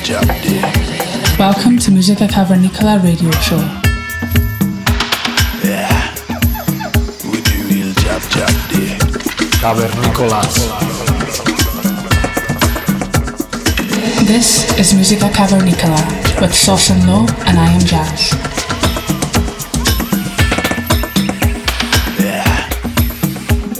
jab 0.00 0.04
jab 0.04 0.42
day. 0.42 0.62
Welcome 1.38 1.78
to 1.78 1.90
Musica 1.90 2.26
Cavernicola 2.26 3.02
radio 3.02 3.30
show. 3.42 3.58
Yeah, 5.62 6.14
we 7.30 7.40
do 7.42 7.62
real 7.68 7.92
jab 7.94 8.22
jab 8.30 8.50
day. 8.70 8.96
Cavernícolas. 9.60 10.54
This 14.26 14.78
is 14.78 14.94
Musica 14.94 15.28
Cavernicola 15.28 16.40
with 16.40 16.54
Sauce 16.54 16.90
and 16.90 17.06
Low 17.06 17.26
and 17.46 17.58
I 17.58 17.68
am 17.72 17.80
Jazz. 17.80 18.32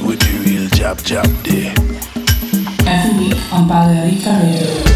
We 0.04 0.17
do 0.17 0.39
real 0.44 0.68
jab 0.71 0.99
jab 1.04 1.43
day. 1.43 1.72
Every 2.86 3.29
week 3.29 3.53
on 3.53 3.68
Balearica 3.68 4.43
Radio. 4.43 4.92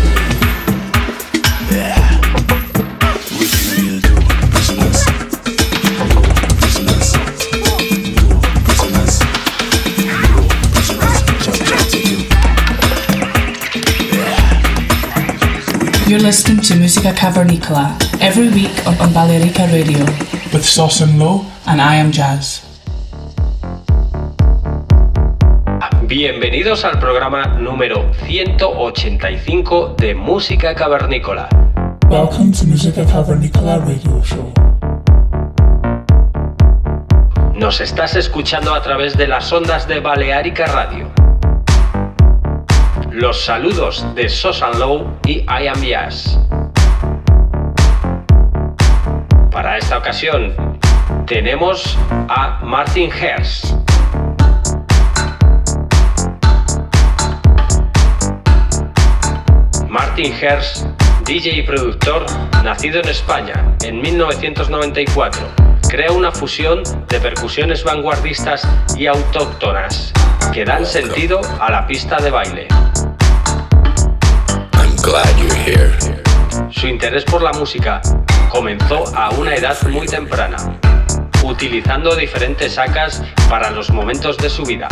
Musica 17.06 17.30
Cavernicola 17.30 17.96
every 18.20 18.48
week 18.48 18.84
on, 18.84 19.12
Balearica 19.14 19.70
Radio 19.70 20.04
with 20.52 20.64
Sauce 20.64 21.02
and 21.02 21.20
Low 21.20 21.46
and 21.66 21.80
I 21.80 21.94
am 21.94 22.10
Jazz. 22.10 22.64
Bienvenidos 26.02 26.84
al 26.84 26.98
programa 26.98 27.46
número 27.60 28.10
185 28.26 29.94
de 29.96 30.16
Música 30.16 30.74
Cavernícola. 30.74 31.48
Welcome 32.10 32.50
to 32.50 32.64
Musica 32.64 33.04
Cavernicola 33.04 33.78
radio 33.78 34.20
show. 34.24 34.52
Nos 37.54 37.80
estás 37.80 38.16
escuchando 38.16 38.74
a 38.74 38.82
través 38.82 39.16
de 39.16 39.28
las 39.28 39.52
ondas 39.52 39.86
de 39.86 40.00
Balearica 40.00 40.66
Radio. 40.66 41.08
Los 43.12 43.44
saludos 43.44 44.04
de 44.16 44.28
Sosan 44.28 44.80
Low 44.80 45.06
y 45.24 45.42
I 45.42 45.68
Am 45.68 45.80
Jazz. 45.84 46.36
Tenemos 51.26 51.98
a 52.28 52.60
Martin 52.62 53.10
Hers. 53.10 53.74
Martin 59.88 60.32
Hers, 60.40 60.86
DJ 61.24 61.56
y 61.56 61.62
productor, 61.62 62.24
nacido 62.62 63.00
en 63.00 63.08
España 63.08 63.76
en 63.82 64.00
1994, 64.00 65.42
crea 65.88 66.12
una 66.12 66.30
fusión 66.30 66.84
de 67.08 67.18
percusiones 67.18 67.82
vanguardistas 67.82 68.62
y 68.96 69.06
autóctonas 69.06 70.12
que 70.54 70.64
dan 70.64 70.86
sentido 70.86 71.40
a 71.58 71.72
la 71.72 71.84
pista 71.84 72.18
de 72.18 72.30
baile. 72.30 72.68
Su 76.76 76.88
interés 76.88 77.24
por 77.24 77.42
la 77.42 77.52
música 77.52 78.02
comenzó 78.50 79.04
a 79.16 79.30
una 79.30 79.54
edad 79.54 79.76
muy 79.88 80.06
temprana, 80.06 80.58
utilizando 81.42 82.14
diferentes 82.14 82.74
sacas 82.74 83.22
para 83.48 83.70
los 83.70 83.88
momentos 83.88 84.36
de 84.36 84.50
su 84.50 84.62
vida. 84.62 84.86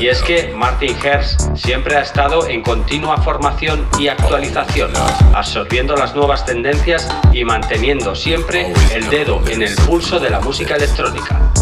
Y 0.00 0.08
es 0.08 0.20
que 0.22 0.52
Martin 0.52 0.96
Hers 1.00 1.48
siempre 1.54 1.96
ha 1.96 2.00
estado 2.00 2.48
en 2.48 2.62
continua 2.62 3.18
formación 3.18 3.86
y 3.96 4.08
actualización, 4.08 4.90
absorbiendo 5.32 5.94
las 5.94 6.16
nuevas 6.16 6.44
tendencias 6.44 7.08
y 7.32 7.44
manteniendo 7.44 8.16
siempre 8.16 8.72
el 8.92 9.08
dedo 9.10 9.46
en 9.48 9.62
el 9.62 9.76
pulso 9.76 10.18
de 10.18 10.28
la 10.28 10.40
música 10.40 10.74
electrónica. 10.74 11.52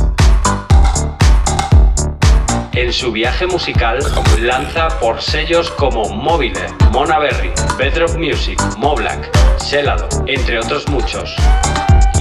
En 2.75 2.91
su 2.91 3.13
viaje 3.13 3.47
musical 3.47 3.99
lanza 4.41 4.89
por 4.99 5.21
sellos 5.21 5.71
como 5.73 6.09
Mobile, 6.09 6.59
Mona 6.91 7.19
Berry, 7.19 7.53
Bedrock 7.77 8.17
Music, 8.17 8.59
Moblack, 8.79 9.31
Celado, 9.59 10.09
entre 10.27 10.59
otros 10.59 10.89
muchos. 10.89 11.37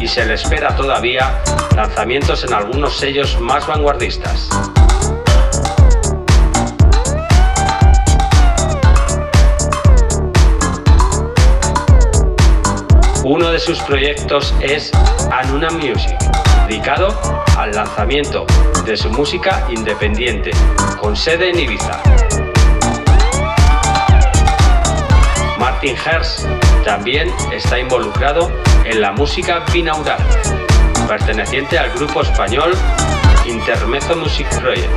Y 0.02 0.10
se 0.10 0.26
le 0.26 0.34
espera 0.34 0.76
todavía 0.76 1.42
lanzamientos 1.74 2.44
en 2.44 2.54
algunos 2.54 2.98
sellos 2.98 3.40
más 3.40 3.66
vanguardistas. 3.66 4.50
Uno 13.24 13.52
de 13.52 13.60
sus 13.60 13.80
proyectos 13.84 14.54
es 14.60 14.92
Anuna 15.32 15.70
Music, 15.70 16.18
dedicado 16.68 17.41
al 17.58 17.72
lanzamiento 17.72 18.46
de 18.86 18.98
su 18.98 19.10
música 19.10 19.68
independiente, 19.70 20.52
con 21.00 21.16
sede 21.16 21.50
en 21.50 21.60
Ibiza. 21.60 22.02
Martin 25.60 25.96
Hers 25.96 26.48
también 26.84 27.32
está 27.52 27.80
involucrado 27.80 28.52
en 28.86 29.02
la 29.02 29.12
música 29.12 29.64
binaural, 29.72 30.20
perteneciente 31.08 31.78
al 31.78 31.92
grupo 31.92 32.22
español 32.22 32.74
Intermezzo 33.46 34.16
Music 34.16 34.48
Project. 34.60 34.92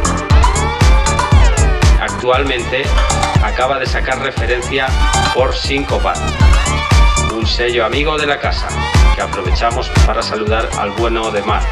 Actualmente 2.01 2.83
acaba 3.43 3.79
de 3.79 3.87
sacar 3.87 4.19
referencia 4.21 4.87
por 5.35 5.55
Syncopat 5.55 6.19
un 7.35 7.47
sello 7.47 7.85
amigo 7.85 8.17
de 8.17 8.27
la 8.27 8.39
casa, 8.39 8.69
que 9.15 9.21
aprovechamos 9.21 9.91
para 10.07 10.23
saludar 10.23 10.69
al 10.79 10.91
bueno 10.93 11.31
de 11.31 11.43
Mark. 11.43 11.67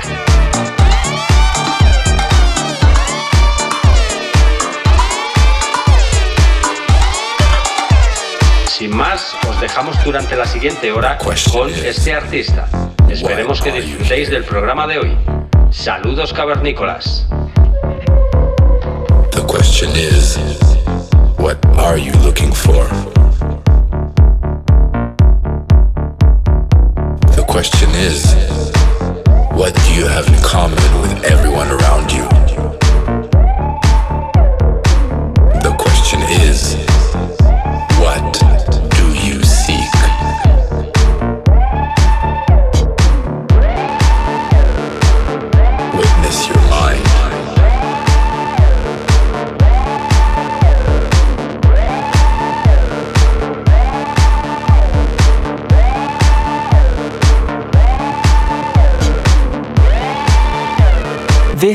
Sin 8.82 8.96
más, 8.96 9.36
os 9.48 9.60
dejamos 9.60 9.94
durante 10.02 10.34
la 10.34 10.44
siguiente 10.44 10.90
hora 10.90 11.16
con 11.16 11.70
este 11.70 12.14
artista. 12.14 12.68
Esperemos 13.08 13.62
que 13.62 13.70
disfrutéis 13.70 14.28
del 14.28 14.42
programa 14.42 14.88
de 14.88 14.98
hoy. 14.98 15.16
Saludos 15.70 16.32
cavernícolas. 16.32 17.24
The 19.30 19.42
question 19.46 19.88
is, 19.94 20.36
what 21.38 21.64
are 21.78 21.96
you 21.96 22.10
looking 22.24 22.52
for? 22.52 22.84
The 27.36 27.44
question 27.46 27.88
is, 27.90 28.34
what 29.52 29.72
do 29.74 29.94
you 29.94 30.08
have 30.08 30.26
in 30.26 30.42
common 30.42 30.82
with 31.02 31.22
everyone 31.22 31.70
around 31.70 32.10
you? 32.10 32.31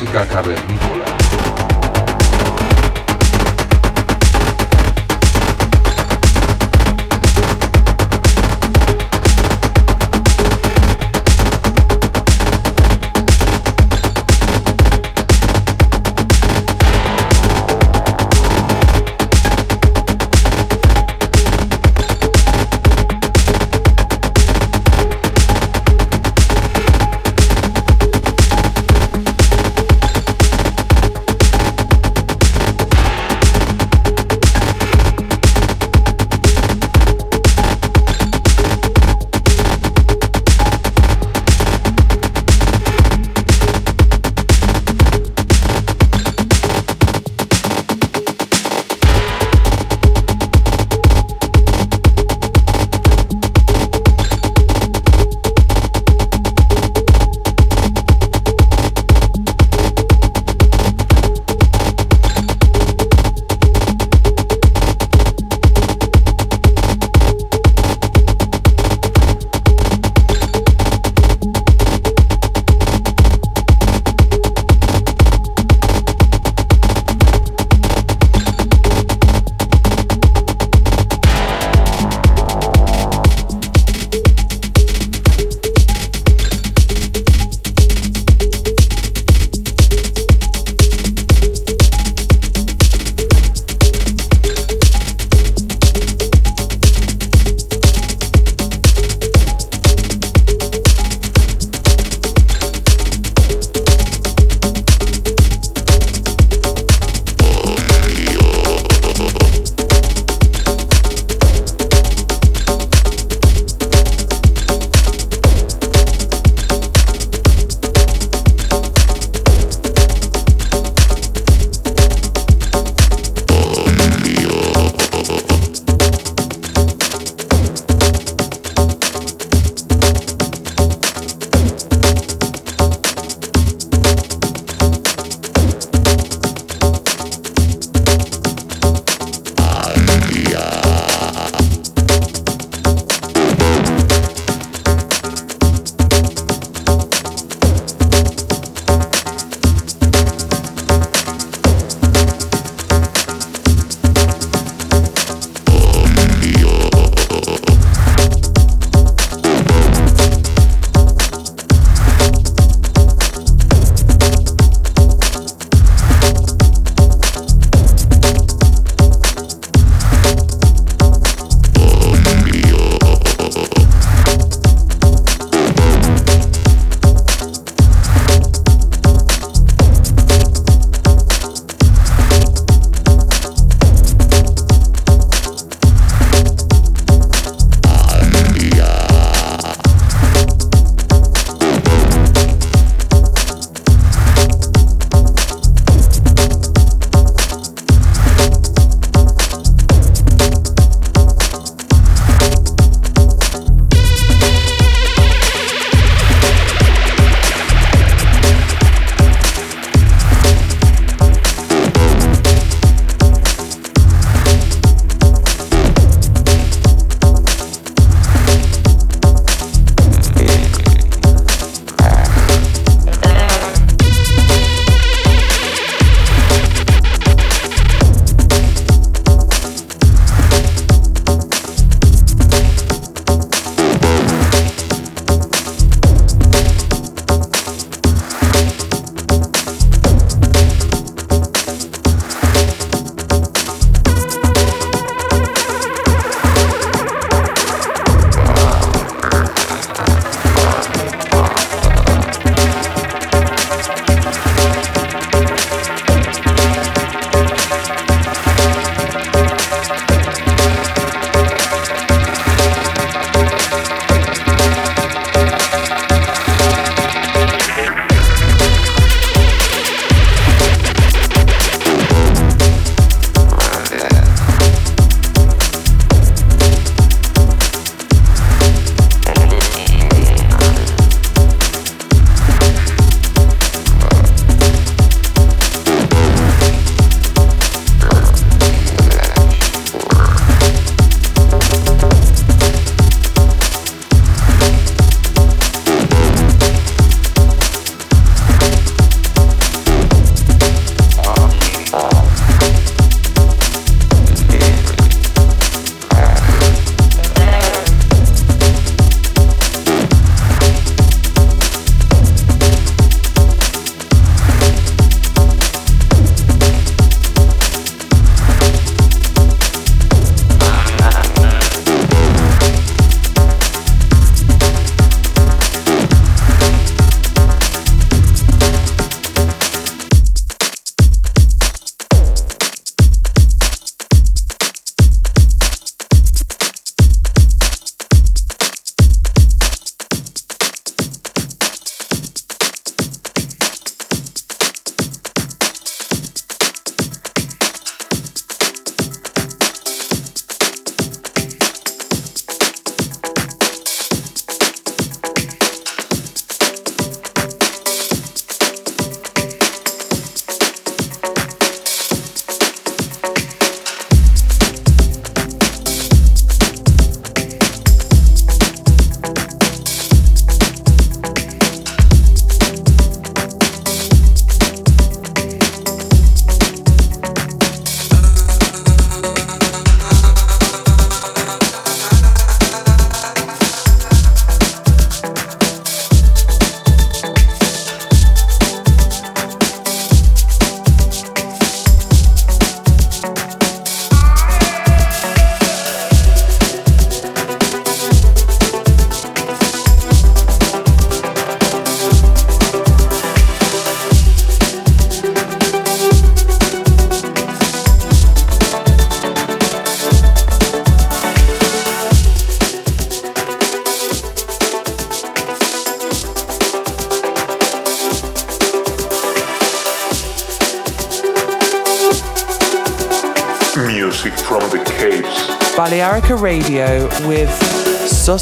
Música 0.00 0.26
cavernícola. 0.26 0.49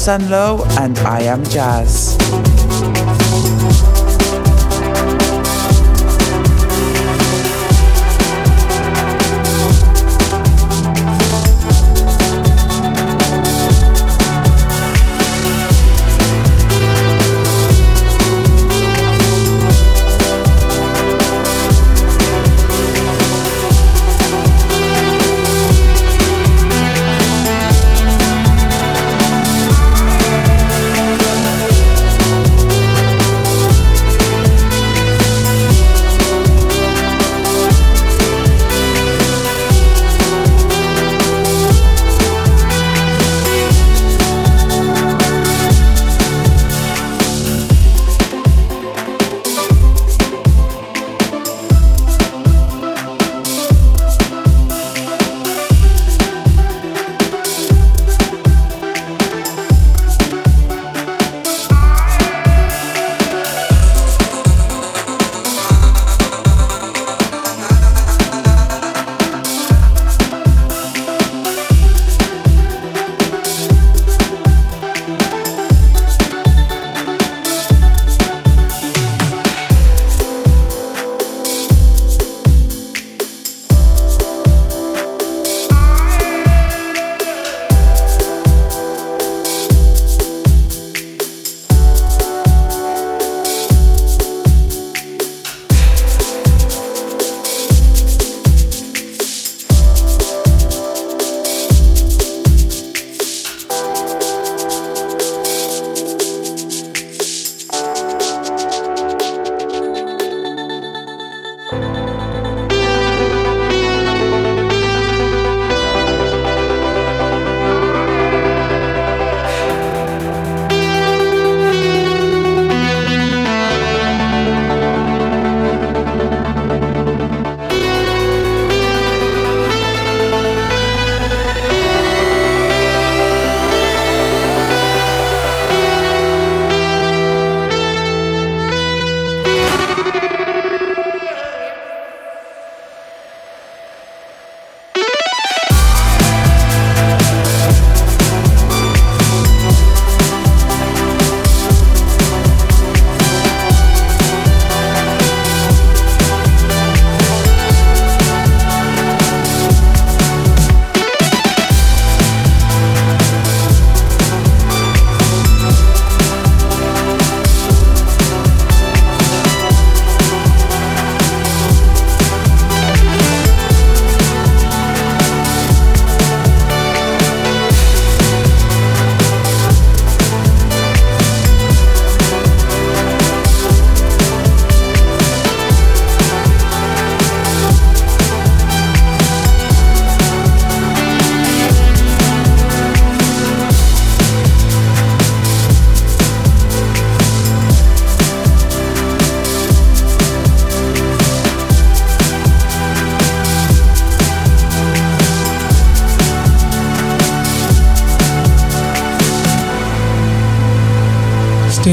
And 0.09 0.97
I 1.05 1.21
Am 1.21 1.43
Jazz. 1.43 2.08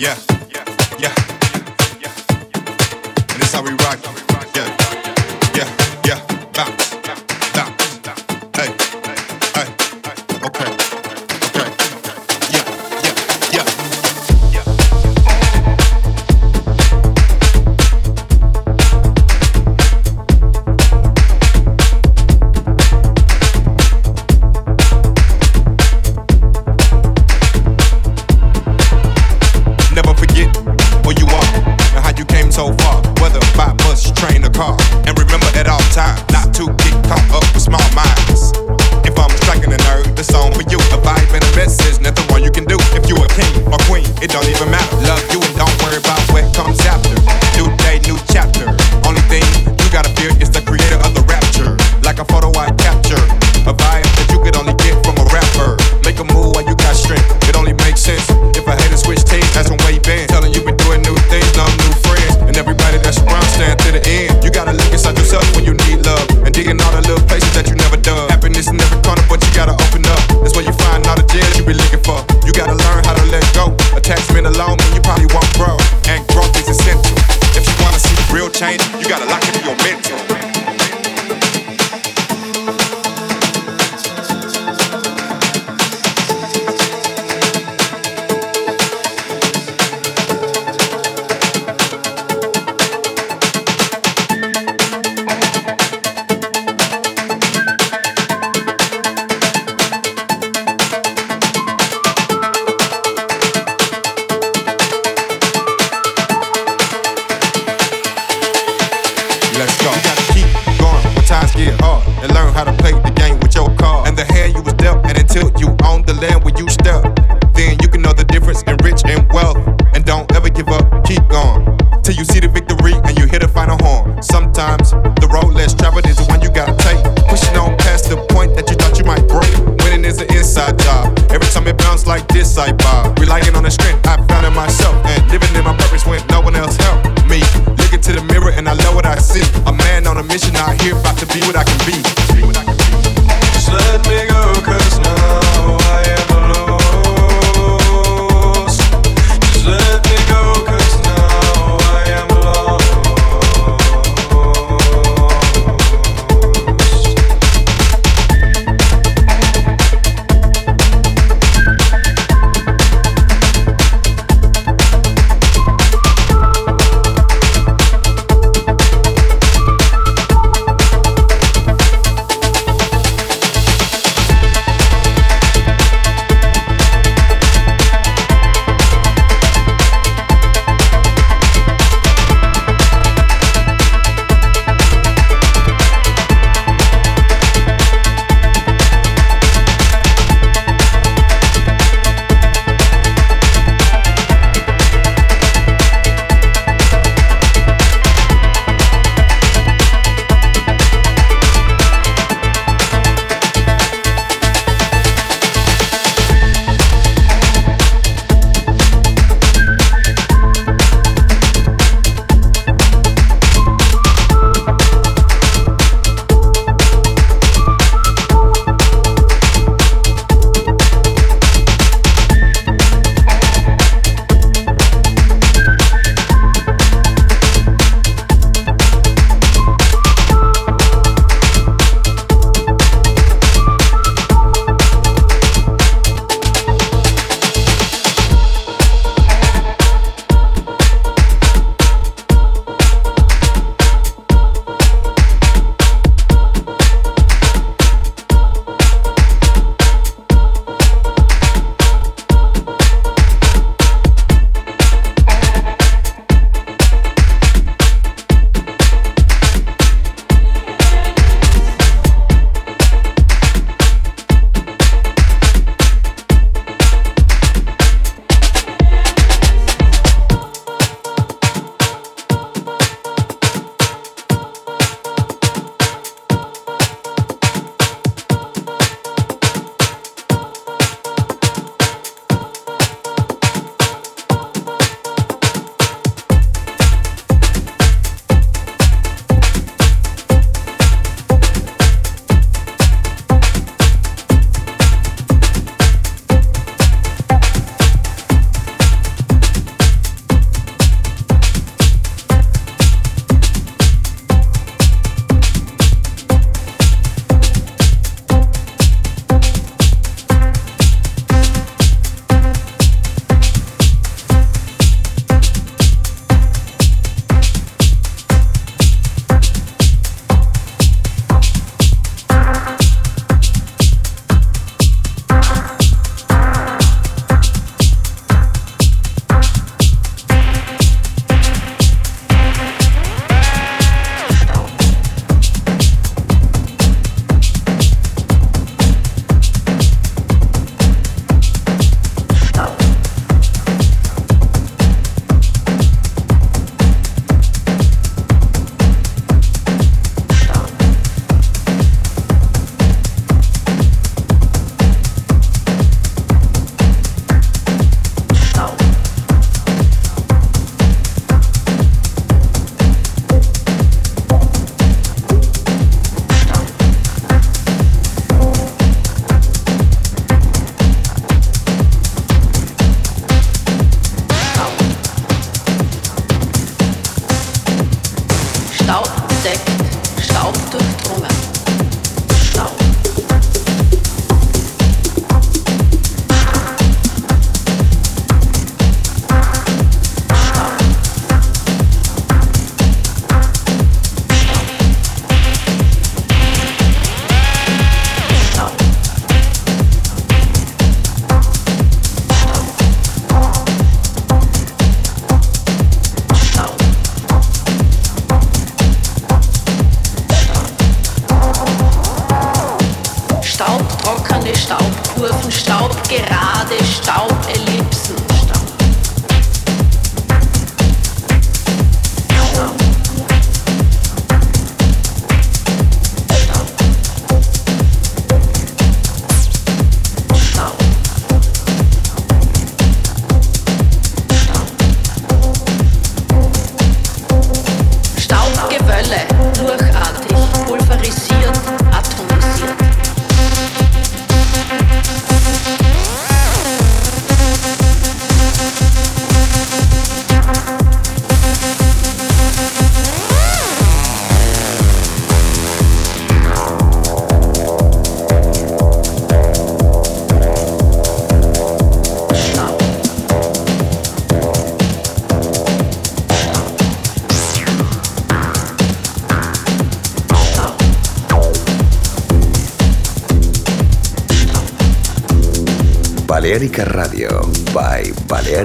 Yeah. 0.00 0.29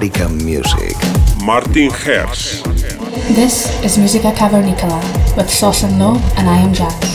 Balearica 0.05 0.29
Music. 0.43 0.95
Martin 1.43 1.89
Herz. 1.89 2.61
This 3.35 3.83
is 3.83 3.97
Musica 3.97 4.31
Cavernicola 4.31 5.01
with 5.35 5.49
Sauce 5.49 5.83
and 5.83 5.97
Low, 5.97 6.15
and 6.37 6.47
I 6.47 6.57
am 6.57 6.73
Jazz. 6.73 7.14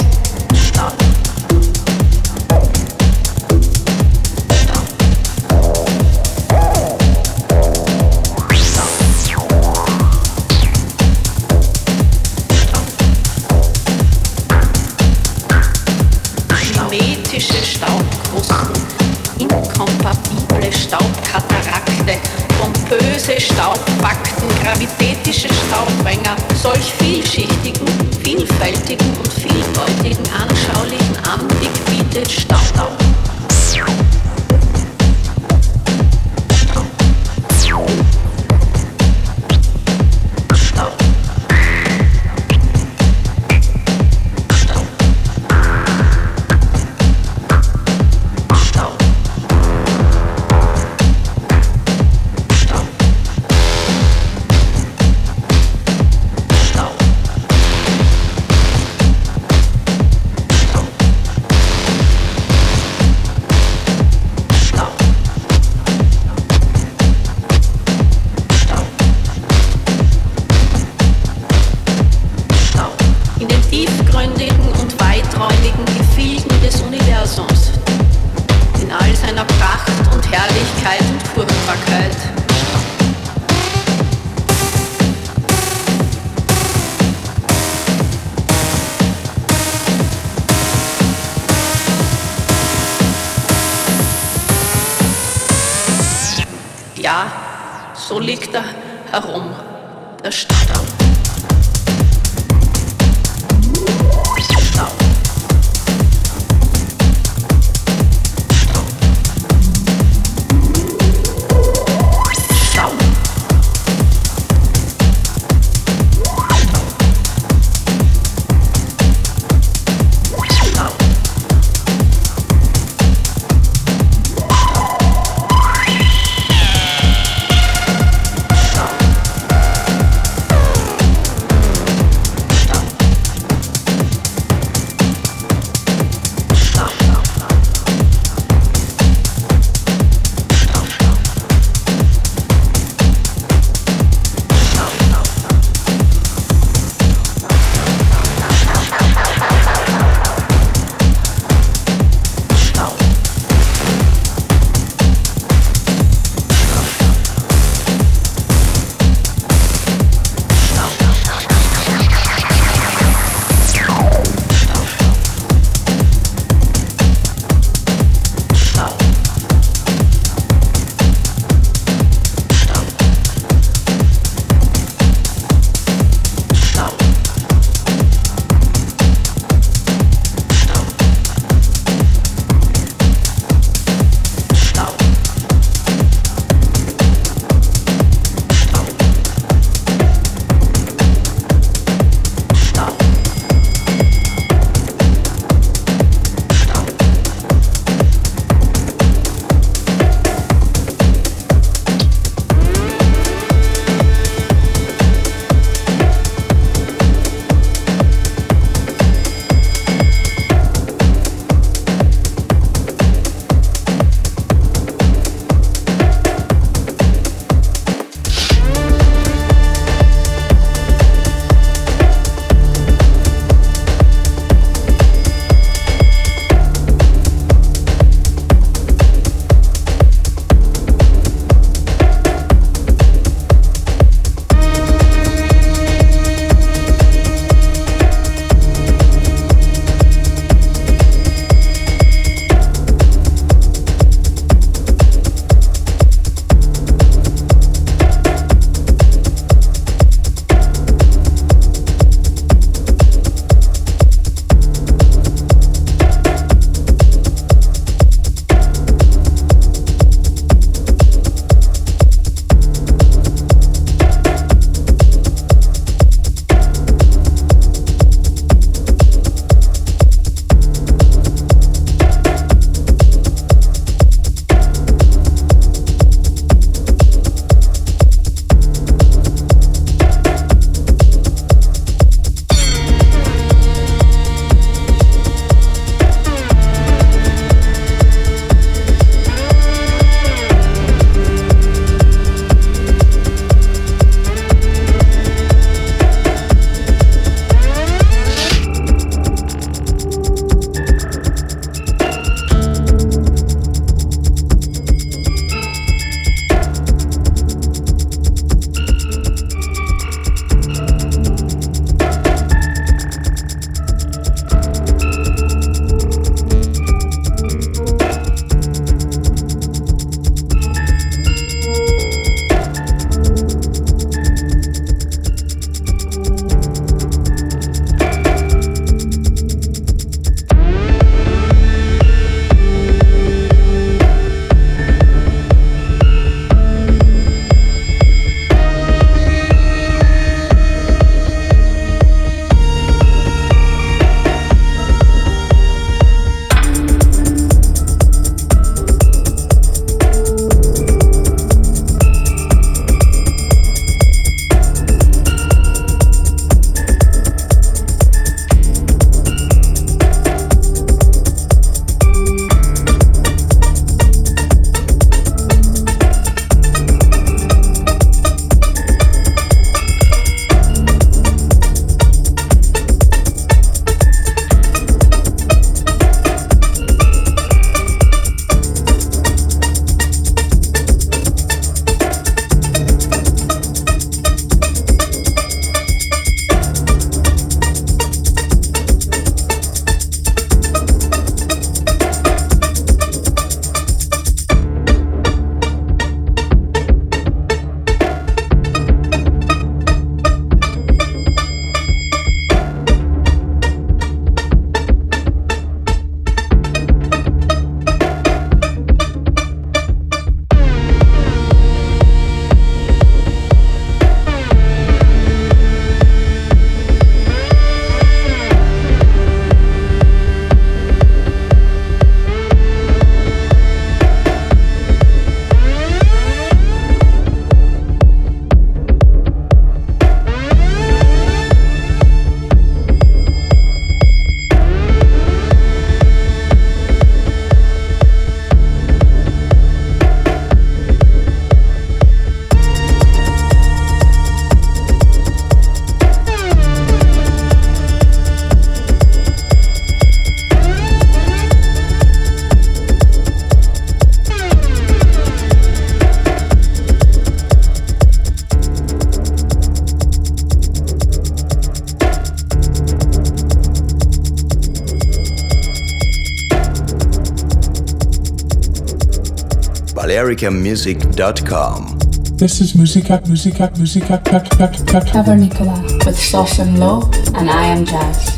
BalearicanMusic.com. 470.40 471.98
This 472.38 472.62
is 472.62 472.74
Musica, 472.74 473.20
Musica, 473.26 473.70
Musica, 473.76 474.18
Cavernicola 474.24 476.06
with 476.06 476.18
Sauce 476.18 476.58
and 476.60 476.80
Low, 476.80 477.02
and 477.34 477.50
I 477.50 477.66
am 477.66 477.84
Jazz. 477.84 478.29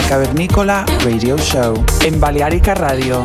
Cavernícola 0.00 0.86
Radio 1.04 1.36
Show 1.36 1.84
en 2.02 2.18
Balearica 2.18 2.74
Radio. 2.74 3.24